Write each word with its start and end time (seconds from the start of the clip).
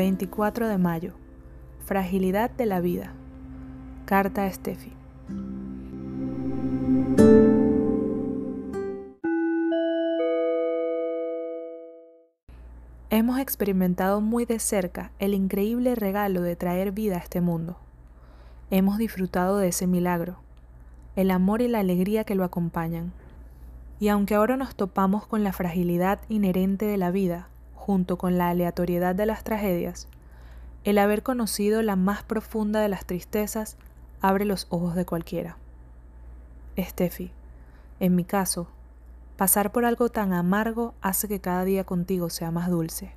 24 0.00 0.66
de 0.66 0.78
mayo. 0.78 1.12
Fragilidad 1.84 2.50
de 2.50 2.64
la 2.64 2.80
vida. 2.80 3.12
Carta 4.06 4.46
a 4.46 4.50
Steffi. 4.50 4.94
Hemos 13.10 13.38
experimentado 13.40 14.22
muy 14.22 14.46
de 14.46 14.58
cerca 14.58 15.12
el 15.18 15.34
increíble 15.34 15.94
regalo 15.94 16.40
de 16.40 16.56
traer 16.56 16.92
vida 16.92 17.16
a 17.16 17.18
este 17.18 17.42
mundo. 17.42 17.76
Hemos 18.70 18.96
disfrutado 18.96 19.58
de 19.58 19.68
ese 19.68 19.86
milagro, 19.86 20.36
el 21.14 21.30
amor 21.30 21.60
y 21.60 21.68
la 21.68 21.80
alegría 21.80 22.24
que 22.24 22.36
lo 22.36 22.44
acompañan. 22.44 23.12
Y 23.98 24.08
aunque 24.08 24.34
ahora 24.34 24.56
nos 24.56 24.74
topamos 24.74 25.26
con 25.26 25.44
la 25.44 25.52
fragilidad 25.52 26.20
inherente 26.30 26.86
de 26.86 26.96
la 26.96 27.10
vida, 27.10 27.49
junto 27.80 28.18
con 28.18 28.36
la 28.36 28.50
aleatoriedad 28.50 29.14
de 29.14 29.24
las 29.24 29.42
tragedias, 29.42 30.06
el 30.84 30.98
haber 30.98 31.22
conocido 31.22 31.80
la 31.80 31.96
más 31.96 32.22
profunda 32.22 32.80
de 32.80 32.90
las 32.90 33.06
tristezas 33.06 33.78
abre 34.20 34.44
los 34.44 34.66
ojos 34.68 34.94
de 34.94 35.06
cualquiera. 35.06 35.56
Steffi, 36.78 37.32
en 37.98 38.14
mi 38.14 38.24
caso, 38.24 38.68
pasar 39.38 39.72
por 39.72 39.86
algo 39.86 40.10
tan 40.10 40.34
amargo 40.34 40.92
hace 41.00 41.26
que 41.26 41.40
cada 41.40 41.64
día 41.64 41.84
contigo 41.84 42.28
sea 42.28 42.50
más 42.50 42.68
dulce. 42.68 43.12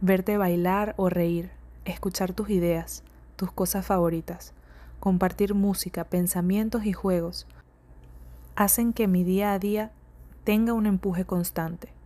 Verte 0.00 0.36
bailar 0.36 0.94
o 0.96 1.08
reír, 1.08 1.50
escuchar 1.84 2.32
tus 2.32 2.50
ideas, 2.50 3.04
tus 3.36 3.52
cosas 3.52 3.86
favoritas, 3.86 4.54
compartir 4.98 5.54
música, 5.54 6.02
pensamientos 6.02 6.84
y 6.84 6.92
juegos, 6.92 7.46
hacen 8.56 8.92
que 8.92 9.06
mi 9.06 9.22
día 9.22 9.52
a 9.52 9.60
día 9.60 9.92
tenga 10.42 10.72
un 10.72 10.86
empuje 10.86 11.24
constante. 11.24 11.99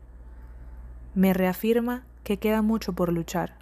Me 1.17 1.33
reafirma 1.33 2.03
que 2.25 2.39
queda 2.39 2.61
mucho 2.61 2.93
por 2.93 3.13
luchar, 3.13 3.55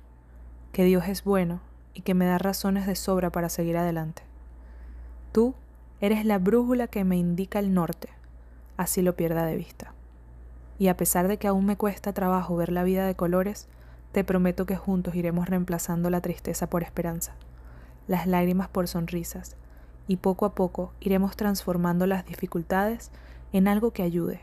que 0.72 0.84
Dios 0.84 1.06
es 1.06 1.22
bueno 1.22 1.60
y 1.92 2.00
que 2.00 2.14
me 2.14 2.24
da 2.24 2.38
razones 2.38 2.86
de 2.86 2.94
sobra 2.94 3.30
para 3.30 3.50
seguir 3.50 3.76
adelante. 3.76 4.22
Tú 5.32 5.54
eres 6.00 6.24
la 6.24 6.38
brújula 6.38 6.86
que 6.86 7.04
me 7.04 7.18
indica 7.18 7.58
el 7.58 7.74
norte, 7.74 8.08
así 8.78 9.02
lo 9.02 9.16
pierda 9.16 9.44
de 9.44 9.56
vista. 9.56 9.92
Y 10.78 10.88
a 10.88 10.96
pesar 10.96 11.28
de 11.28 11.36
que 11.36 11.46
aún 11.46 11.66
me 11.66 11.76
cuesta 11.76 12.14
trabajo 12.14 12.56
ver 12.56 12.72
la 12.72 12.84
vida 12.84 13.06
de 13.06 13.16
colores, 13.16 13.68
te 14.12 14.24
prometo 14.24 14.64
que 14.64 14.76
juntos 14.76 15.14
iremos 15.14 15.46
reemplazando 15.46 16.08
la 16.08 16.22
tristeza 16.22 16.70
por 16.70 16.82
esperanza, 16.82 17.34
las 18.08 18.26
lágrimas 18.26 18.68
por 18.68 18.88
sonrisas, 18.88 19.56
y 20.08 20.16
poco 20.16 20.46
a 20.46 20.54
poco 20.54 20.94
iremos 21.00 21.36
transformando 21.36 22.06
las 22.06 22.24
dificultades 22.24 23.10
en 23.52 23.68
algo 23.68 23.90
que 23.90 24.02
ayude, 24.02 24.40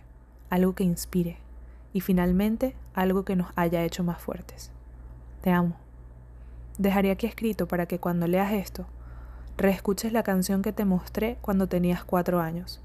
algo 0.52 0.76
que 0.76 0.84
inspire 0.84 1.49
y 1.94 2.02
finalmente 2.02 2.76
algo 2.94 3.24
que 3.24 3.36
nos 3.36 3.48
haya 3.56 3.84
hecho 3.84 4.04
más 4.04 4.22
fuertes. 4.22 4.72
Te 5.42 5.52
amo. 5.52 5.76
Dejaré 6.78 7.12
aquí 7.12 7.26
escrito 7.26 7.68
para 7.68 7.86
que 7.86 8.00
cuando 8.00 8.28
leas 8.28 8.54
esto, 8.54 8.86
reescuches 9.58 10.14
la 10.14 10.24
canción 10.24 10.62
que 10.62 10.72
te 10.72 10.86
mostré 10.86 11.38
cuando 11.42 11.68
tenías 11.68 12.04
cuatro 12.04 12.40
años. 12.40 12.82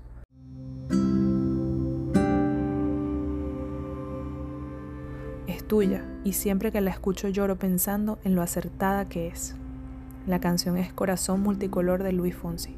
Es 5.46 5.66
tuya 5.68 6.05
y 6.24 6.33
siempre 6.33 6.72
que 6.72 6.80
la 6.80 6.91
escucho 6.91 7.28
lloro 7.28 7.56
pensando 7.56 8.18
en 8.24 8.34
lo 8.34 8.42
acertada 8.42 9.08
que 9.08 9.28
es. 9.28 9.55
La 10.27 10.41
canción 10.41 10.77
es 10.78 10.92
Corazón 10.92 11.42
Multicolor 11.42 12.02
de 12.02 12.12
Luis 12.12 12.34
Fonsi. 12.34 12.77